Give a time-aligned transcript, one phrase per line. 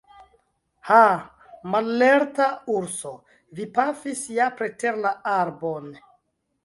[0.87, 1.01] Ha,
[1.75, 3.11] mallerta urso,
[3.59, 5.93] vi pafis ja preter la arbon!